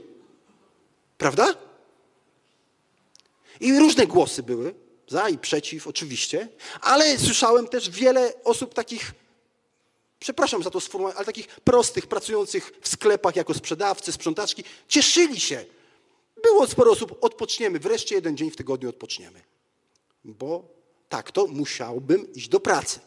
[1.18, 1.56] Prawda?
[3.60, 4.74] I różne głosy były,
[5.08, 6.48] za i przeciw, oczywiście,
[6.82, 9.12] ale słyszałem też wiele osób takich,
[10.20, 15.66] przepraszam za to sformułowanie, ale takich prostych, pracujących w sklepach jako sprzedawcy, sprzątaczki, cieszyli się.
[16.44, 19.53] Było sporo osób, odpoczniemy, wreszcie jeden dzień w tygodniu odpoczniemy
[20.26, 20.74] bo
[21.10, 23.00] tak to musiałbym iść do pracy.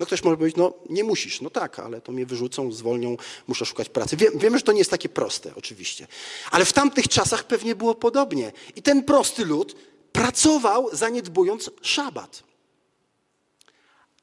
[0.00, 1.40] No ktoś może powiedzieć, no nie musisz.
[1.40, 4.16] No tak, ale to mnie wyrzucą, zwolnią, muszę szukać pracy.
[4.16, 6.06] Wiem, wiem, że to nie jest takie proste, oczywiście.
[6.50, 8.52] Ale w tamtych czasach pewnie było podobnie.
[8.76, 9.76] I ten prosty lud
[10.12, 12.42] pracował, zaniedbując szabat.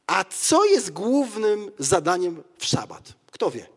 [0.07, 3.13] A co jest głównym zadaniem w szabat?
[3.31, 3.67] Kto wie?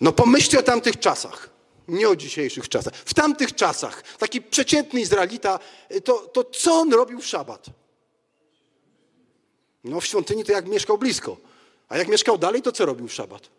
[0.00, 1.47] No pomyślcie o tamtych czasach.
[1.88, 2.94] Nie o dzisiejszych czasach.
[2.94, 5.58] W tamtych czasach taki przeciętny Izraelita,
[5.92, 7.66] y, to, to co on robił w szabat?
[9.84, 11.36] No w świątyni to jak mieszkał blisko.
[11.88, 13.50] A jak mieszkał dalej, to co robił w szabat?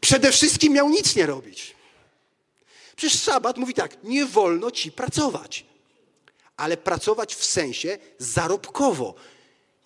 [0.00, 1.74] Przede wszystkim miał nic nie robić.
[2.96, 5.64] Przecież szabat mówi tak, nie wolno ci pracować.
[6.56, 9.14] Ale pracować w sensie zarobkowo.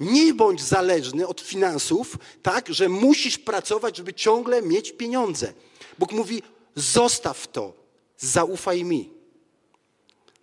[0.01, 5.53] Nie bądź zależny od finansów, tak, że musisz pracować, żeby ciągle mieć pieniądze.
[5.99, 6.43] Bóg mówi:
[6.75, 7.73] zostaw to,
[8.19, 9.11] zaufaj mi.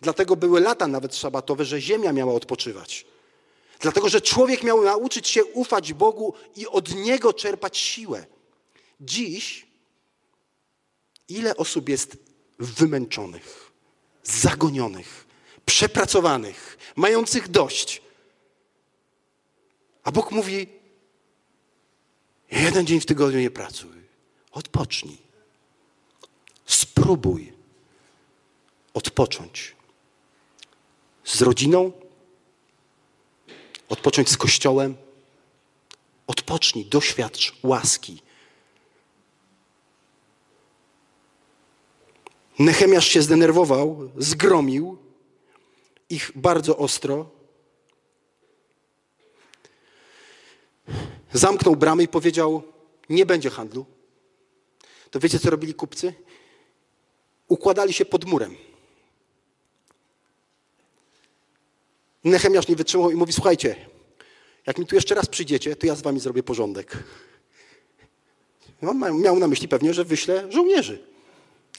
[0.01, 3.05] Dlatego były lata nawet szabatowe, że ziemia miała odpoczywać.
[3.79, 8.25] Dlatego, że człowiek miał nauczyć się ufać Bogu i od Niego czerpać siłę.
[9.01, 9.67] Dziś,
[11.27, 12.17] ile osób jest
[12.59, 13.71] wymęczonych,
[14.23, 15.27] zagonionych,
[15.65, 18.01] przepracowanych, mających dość,
[20.03, 20.67] a Bóg mówi:
[22.51, 23.91] jeden dzień w tygodniu nie pracuj,
[24.51, 25.17] odpocznij.
[26.65, 27.53] Spróbuj
[28.93, 29.75] odpocząć
[31.23, 31.91] z rodziną,
[33.89, 34.95] odpocząć z kościołem.
[36.27, 38.21] Odpocznij, doświadcz łaski.
[42.59, 44.97] Nechemiasz się zdenerwował, zgromił
[46.09, 47.29] ich bardzo ostro
[51.33, 52.63] zamknął bramy i powiedział:
[53.09, 53.85] Nie będzie handlu.
[55.11, 56.13] To wiecie, co robili kupcy?
[57.47, 58.55] Układali się pod murem.
[62.23, 63.75] Nechemiasz nie wytrzymał i mówi: Słuchajcie,
[64.67, 66.97] jak mi tu jeszcze raz przyjdziecie, to ja z wami zrobię porządek.
[68.81, 70.99] On miał na myśli pewnie, że wyślę żołnierzy.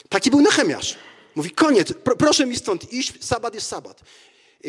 [0.09, 0.97] Taki był Nechemiasz.
[1.35, 4.03] Mówi, koniec, pro, proszę mi stąd iść, sabat jest sabat.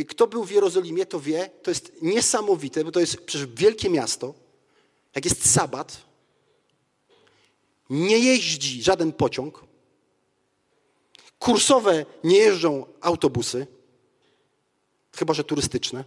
[0.08, 4.34] Kto był w Jerozolimie, to wie, to jest niesamowite, bo to jest przecież wielkie miasto.
[5.16, 6.02] Jak jest sabat,
[7.90, 9.64] nie jeździ żaden pociąg,
[11.40, 13.68] kursowe nie jeżdżą autobusy,
[15.16, 16.04] chyba że turystyczne.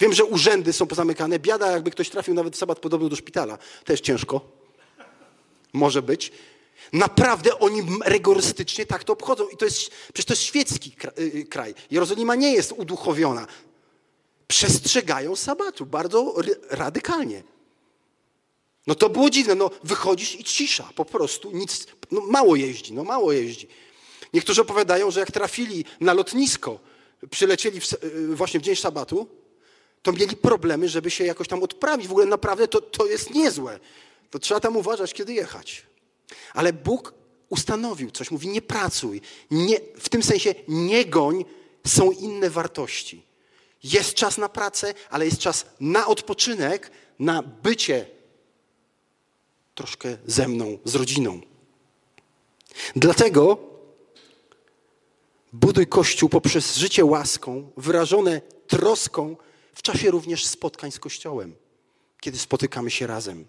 [0.00, 1.38] Wiem, że urzędy są pozamykane.
[1.38, 3.58] Biada, jakby ktoś trafił nawet w sabat podobno do szpitala.
[3.84, 4.40] Też ciężko.
[5.72, 6.32] Może być.
[6.92, 9.48] Naprawdę oni rygorystycznie tak to obchodzą.
[9.48, 11.74] I to jest, przecież to jest świecki y, y, kraj.
[11.90, 13.46] Jerozolima nie jest uduchowiona.
[14.48, 16.34] Przestrzegają sabatu bardzo
[16.70, 17.42] radykalnie.
[18.86, 19.54] No to było dziwne.
[19.54, 20.88] No wychodzisz i cisza.
[20.94, 21.86] Po prostu nic.
[22.10, 22.92] No mało jeździ.
[22.92, 23.68] No mało jeździ.
[24.34, 26.78] Niektórzy opowiadają, że jak trafili na lotnisko,
[27.30, 29.26] przylecieli w, y, właśnie w dzień sabatu,
[30.02, 32.08] to mieli problemy, żeby się jakoś tam odprawić.
[32.08, 33.80] W ogóle naprawdę to, to jest niezłe.
[34.30, 35.86] To trzeba tam uważać, kiedy jechać.
[36.54, 37.14] Ale Bóg
[37.48, 41.44] ustanowił coś, mówi nie pracuj, nie, w tym sensie nie goń,
[41.86, 43.26] są inne wartości.
[43.82, 48.06] Jest czas na pracę, ale jest czas na odpoczynek, na bycie
[49.74, 51.40] troszkę ze mną, z rodziną.
[52.96, 53.58] Dlatego
[55.52, 59.36] buduj Kościół poprzez życie łaską, wyrażone troską
[59.74, 61.54] w czasie również spotkań z Kościołem,
[62.20, 63.46] kiedy spotykamy się razem,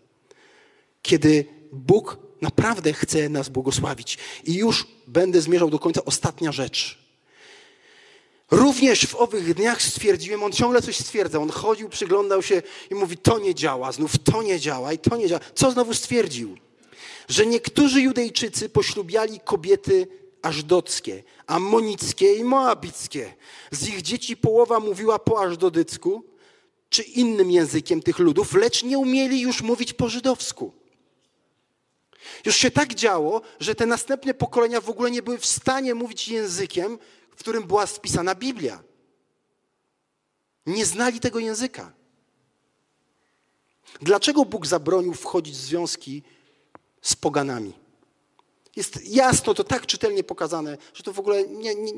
[1.01, 4.17] kiedy Bóg naprawdę chce nas błogosławić.
[4.43, 6.05] I już będę zmierzał do końca.
[6.05, 7.03] Ostatnia rzecz.
[8.51, 11.39] Również w owych dniach stwierdziłem, on ciągle coś stwierdza.
[11.39, 15.17] On chodził, przyglądał się i mówi: To nie działa, znów to nie działa i to
[15.17, 15.41] nie działa.
[15.55, 16.57] Co znowu stwierdził?
[17.27, 20.07] Że niektórzy Judejczycy poślubiali kobiety
[20.41, 23.33] ażdockie, amonickie i moabickie.
[23.71, 26.23] Z ich dzieci połowa mówiła po ażdodycku
[26.89, 30.82] czy innym językiem tych ludów, lecz nie umieli już mówić po żydowsku.
[32.45, 36.27] Już się tak działo, że te następne pokolenia w ogóle nie były w stanie mówić
[36.27, 36.99] językiem,
[37.31, 38.83] w którym była spisana Biblia.
[40.65, 41.93] Nie znali tego języka.
[44.01, 46.23] Dlaczego Bóg zabronił wchodzić w związki
[47.01, 47.73] z poganami?
[48.75, 51.93] Jest jasno to tak czytelnie pokazane, że to w ogóle nie, nie,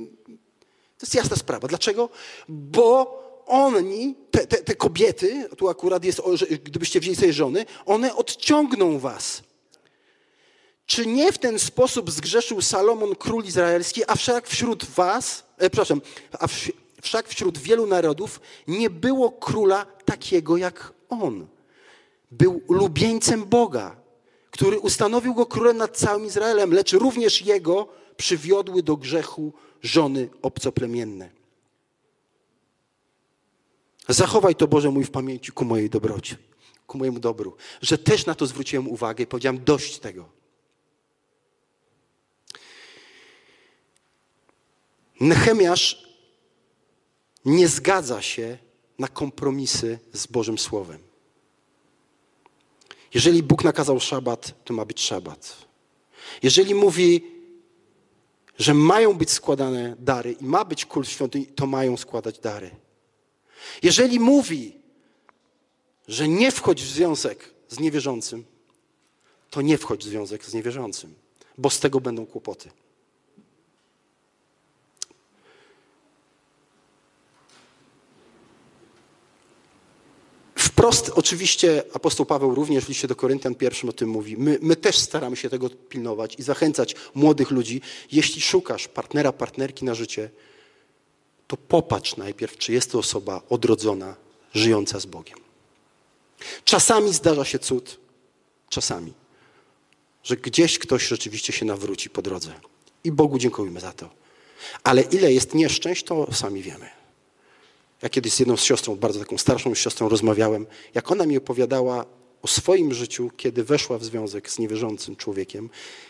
[0.98, 1.68] to jest jasna sprawa.
[1.68, 2.10] Dlaczego?
[2.50, 6.22] Bo oni, te, te, te kobiety, tu akurat jest,
[6.64, 9.44] gdybyście wzięli sobie żony, one odciągną was.
[10.86, 16.02] Czy nie w ten sposób zgrzeszył Salomon, król izraelski, a wszak wśród was, e, przepraszam,
[16.40, 16.48] a
[17.02, 21.48] wszak wśród wielu narodów nie było króla takiego jak on.
[22.32, 23.96] Był lubieńcem Boga,
[24.52, 31.30] który ustanowił go królem nad całym Izraelem, lecz również jego przywiodły do grzechu żony obcoplemienne.
[34.10, 36.36] Zachowaj to, Boże mój, w pamięci ku mojej dobroci,
[36.88, 40.35] ku mojemu dobru, że też na to zwróciłem uwagę i powiedziałem dość tego.
[45.20, 46.06] Nehemiasz
[47.46, 48.58] nie zgadza się
[49.00, 51.00] na kompromisy z Bożym Słowem.
[53.14, 55.58] Jeżeli Bóg nakazał szabat, to ma być szabat.
[56.44, 57.24] Jeżeli mówi,
[58.60, 62.72] że mają być składane dary i ma być kult świątyni, to mają składać dary.
[63.84, 64.76] Jeżeli mówi,
[66.08, 68.46] że nie wchodź w związek z niewierzącym,
[69.50, 71.16] to nie wchodź w związek z niewierzącym,
[71.58, 72.70] bo z tego będą kłopoty.
[80.86, 84.38] Wprost oczywiście apostoł Paweł również w liście do Koryntian pierwszym o tym mówi.
[84.38, 87.82] My, my też staramy się tego pilnować i zachęcać młodych ludzi.
[88.12, 90.30] Jeśli szukasz partnera, partnerki na życie,
[91.48, 94.16] to popatrz najpierw, czy jest to osoba odrodzona,
[94.54, 95.38] żyjąca z Bogiem.
[96.66, 98.00] Czasami zdarza się cud,
[98.70, 99.14] czasami,
[100.24, 102.54] że gdzieś ktoś rzeczywiście się nawróci po drodze.
[103.04, 104.10] I Bogu dziękujemy za to.
[104.84, 107.05] Ale ile jest nieszczęść, to sami wiemy.
[108.02, 112.06] Ja kiedyś z jedną z siostrą, bardzo taką starszą siostrą rozmawiałem, jak ona mi opowiadała
[112.42, 115.70] o swoim życiu, kiedy weszła w związek z niewierzącym człowiekiem,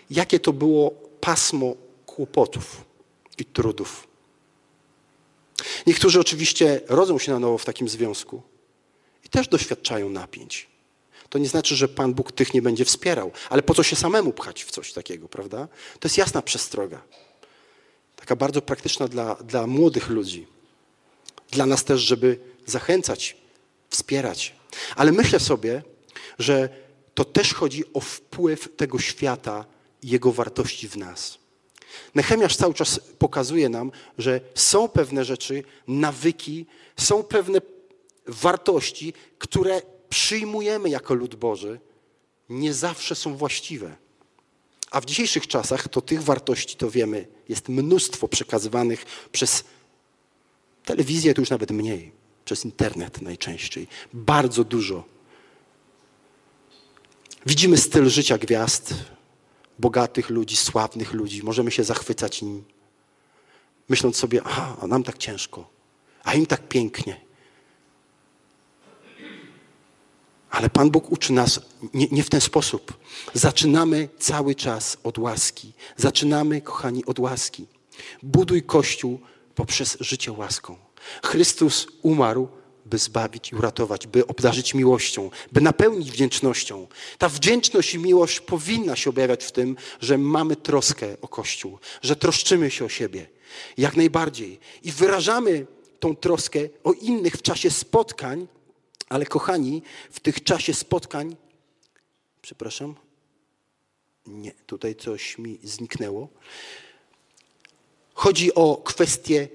[0.09, 1.75] jakie to było pasmo
[2.05, 2.83] kłopotów
[3.37, 4.07] i trudów.
[5.87, 8.41] Niektórzy oczywiście rodzą się na nowo w takim związku
[9.23, 10.67] i też doświadczają napięć.
[11.29, 14.33] To nie znaczy, że Pan Bóg tych nie będzie wspierał, ale po co się samemu
[14.33, 15.67] pchać w coś takiego, prawda?
[15.99, 17.01] To jest jasna przestroga.
[18.15, 20.47] Taka bardzo praktyczna dla, dla młodych ludzi.
[21.51, 23.37] Dla nas też, żeby zachęcać,
[23.89, 24.55] wspierać.
[24.95, 25.83] Ale myślę sobie,
[26.39, 26.69] że
[27.13, 29.65] to też chodzi o wpływ tego świata
[30.01, 31.37] i jego wartości w nas.
[32.15, 36.65] Nechemiasz cały czas pokazuje nam, że są pewne rzeczy, nawyki,
[36.97, 37.59] są pewne
[38.27, 41.79] wartości, które przyjmujemy jako lud Boży,
[42.49, 43.95] nie zawsze są właściwe.
[44.91, 49.63] A w dzisiejszych czasach to tych wartości, to wiemy, jest mnóstwo przekazywanych przez
[50.85, 52.11] telewizję, to już nawet mniej,
[52.45, 53.87] przez internet najczęściej.
[54.13, 55.03] Bardzo dużo.
[57.45, 58.93] Widzimy styl życia gwiazd,
[59.79, 61.43] bogatych ludzi, sławnych ludzi.
[61.43, 62.63] Możemy się zachwycać nim,
[63.89, 65.69] myśląc sobie, aha, a nam tak ciężko,
[66.23, 67.25] a im tak pięknie.
[70.49, 71.61] Ale Pan Bóg uczy nas
[71.93, 72.93] nie, nie, w ten sposób.
[73.33, 75.73] Zaczynamy cały czas od łaski.
[75.97, 77.65] Zaczynamy, kochani, od łaski.
[78.23, 79.19] Buduj Kościół
[79.55, 80.77] poprzez życie łaską.
[81.23, 82.47] Chrystus umarł,
[82.85, 86.87] by zbawić i uratować, by obdarzyć miłością, by napełnić wdzięcznością.
[87.17, 92.15] Ta wdzięczność i miłość powinna się objawiać w tym, że mamy troskę o Kościół, że
[92.15, 93.27] troszczymy się o siebie.
[93.77, 94.59] Jak najbardziej.
[94.83, 95.65] I wyrażamy
[95.99, 98.47] tą troskę o innych w czasie spotkań,
[99.09, 99.81] ale kochani,
[100.11, 101.35] w tych czasie spotkań,
[102.41, 102.95] przepraszam,
[104.25, 106.29] nie, tutaj coś mi zniknęło.
[108.15, 109.47] Chodzi o kwestię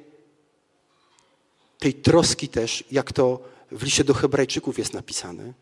[1.79, 3.41] tej troski też, jak to
[3.73, 5.53] w liście do Hebrajczyków jest napisane.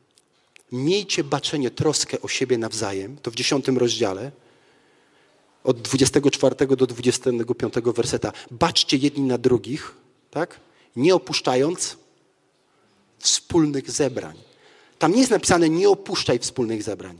[0.72, 4.32] Miejcie baczenie, troskę o siebie nawzajem, to w dziesiątym rozdziale,
[5.64, 8.32] od 24 do 25 werseta.
[8.50, 9.94] Baczcie jedni na drugich,
[10.30, 10.60] tak?
[10.96, 11.96] Nie opuszczając
[13.18, 14.36] wspólnych zebrań.
[14.98, 17.18] Tam nie jest napisane nie opuszczaj wspólnych zebrań.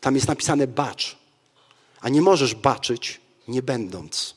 [0.00, 1.18] Tam jest napisane bacz.
[2.00, 3.21] A nie możesz baczyć
[3.52, 4.36] nie będąc.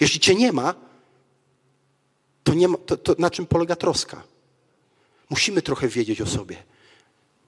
[0.00, 0.74] Jeśli cię nie ma,
[2.44, 4.22] to, nie ma, to, to na czym polega troska?
[5.30, 6.62] Musimy trochę wiedzieć o sobie,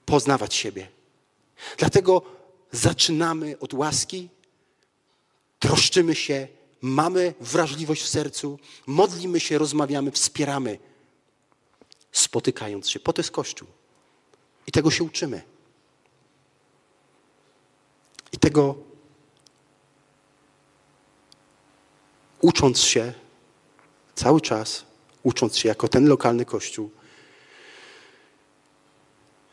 [0.05, 0.87] poznawać siebie.
[1.77, 2.21] Dlatego
[2.71, 4.29] zaczynamy od łaski,
[5.59, 6.47] troszczymy się,
[6.81, 10.79] mamy wrażliwość w sercu, modlimy się, rozmawiamy, wspieramy,
[12.11, 12.99] spotykając się.
[12.99, 13.67] Po to jest Kościół.
[14.67, 15.41] I tego się uczymy.
[18.31, 18.86] I tego
[22.47, 23.13] ucząc się
[24.15, 24.85] cały czas,
[25.23, 26.91] ucząc się jako ten lokalny kościół,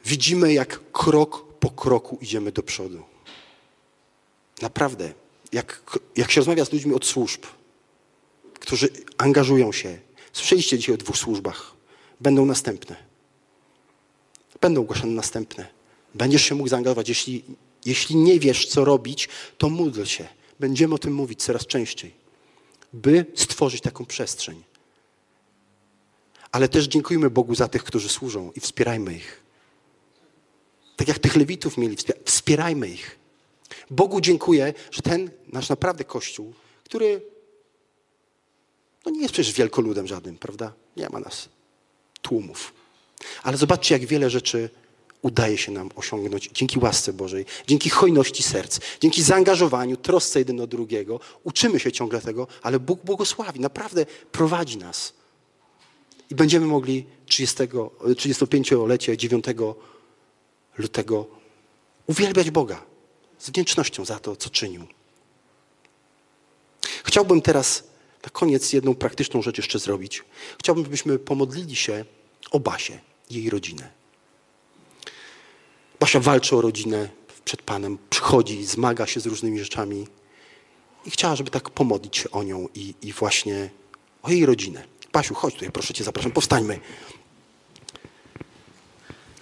[0.05, 3.03] widzimy, jak krok po kroku idziemy do przodu.
[4.63, 5.13] Naprawdę,
[5.53, 5.83] jak,
[6.17, 7.43] jak się rozmawia z ludźmi od służb,
[8.61, 8.89] którzy
[9.19, 9.99] angażują się.
[10.33, 11.73] Słyszeliście dzisiaj o dwóch służbach.
[12.21, 12.97] Będą następne.
[14.61, 15.67] Będą ogłaszane następne.
[16.15, 17.09] Będziesz się mógł zaangażować.
[17.09, 17.45] Jeśli,
[17.85, 19.29] jeśli nie wiesz, co robić,
[19.59, 20.29] to módl się.
[20.61, 22.24] Będziemy o tym mówić coraz częściej,
[22.95, 24.65] by stworzyć taką przestrzeń.
[26.53, 29.43] Ale też dziękujmy Bogu za tych, którzy służą i wspierajmy ich.
[30.97, 33.19] Tak jak tych lewitów mieli, wspierajmy ich.
[33.91, 37.23] Bogu dziękuję, że ten nasz naprawdę Kościół, który
[39.07, 40.73] no nie jest przecież wielkoludem żadnym, prawda?
[40.97, 41.49] Nie ma nas
[42.23, 42.73] tłumów.
[43.43, 44.71] Ale zobaczcie, jak wiele rzeczy
[45.25, 50.66] udaje się nam osiągnąć dzięki łasce Bożej, dzięki hojności serc, dzięki zaangażowaniu, trosce jeden o
[50.66, 51.20] drugiego.
[51.45, 55.12] Uczymy się ciągle tego, ale Bóg błogosławi, naprawdę prowadzi nas.
[56.31, 57.57] I będziemy mogli 30,
[58.03, 59.45] 35-lecie 9
[60.79, 61.27] lutego
[62.07, 62.83] uwielbiać Boga
[63.39, 64.85] z wdzięcznością za to, co czynił.
[67.05, 67.85] Chciałbym teraz
[68.25, 70.25] na koniec jedną praktyczną rzecz jeszcze zrobić.
[70.59, 72.05] Chciałbym, żebyśmy pomodlili się
[72.51, 73.01] o Basię,
[73.31, 74.04] jej rodzinę.
[76.05, 77.09] Basia walczy o rodzinę
[77.45, 80.07] przed Panem, przychodzi, zmaga się z różnymi rzeczami
[81.07, 83.71] i chciała, żeby tak pomodlić się o nią i, i właśnie
[84.23, 84.85] o jej rodzinę.
[85.13, 86.81] Basiu, chodź tutaj, proszę Cię, zapraszam, powstańmy.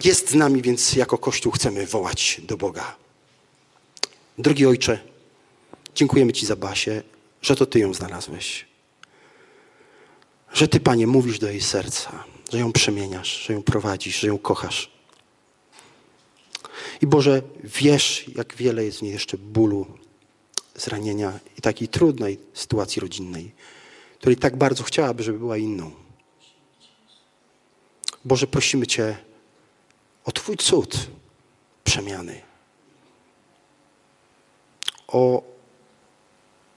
[0.04, 2.96] Jest z nami, więc jako Kościół chcemy wołać do Boga.
[4.38, 4.98] Drogi Ojcze,
[5.94, 7.02] dziękujemy Ci za Basię,
[7.42, 8.66] że to Ty ją znalazłeś.
[10.52, 14.38] Że Ty, Panie, mówisz do jej serca, że ją przemieniasz, że ją prowadzisz, że ją
[14.38, 14.91] kochasz.
[17.02, 19.86] I Boże, wiesz, jak wiele jest w niej jeszcze bólu,
[20.74, 23.52] zranienia i takiej trudnej sytuacji rodzinnej,
[24.18, 25.90] której tak bardzo chciałaby, żeby była inną.
[28.24, 29.16] Boże, prosimy Cię
[30.24, 31.10] o Twój cud
[31.84, 32.42] przemiany
[35.12, 35.42] o,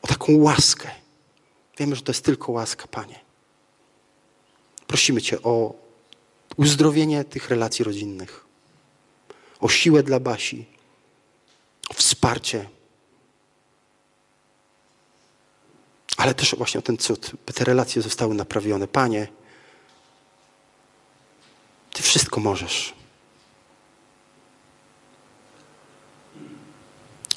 [0.02, 0.92] o taką łaskę.
[1.78, 3.20] Wiemy, że to jest tylko łaska, Panie.
[4.88, 5.74] Prosimy Cię o
[6.58, 8.45] uzdrowienie tych relacji rodzinnych,
[9.60, 10.66] o siłę dla Basi,
[11.90, 12.70] o wsparcie,
[16.18, 18.88] ale też właśnie o ten cud, by te relacje zostały naprawione.
[18.88, 19.28] Panie,
[22.02, 22.94] Wszystko możesz.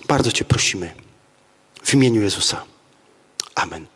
[0.09, 0.95] Bardzo Cię prosimy
[1.83, 2.65] w imieniu Jezusa.
[3.55, 3.87] Amen.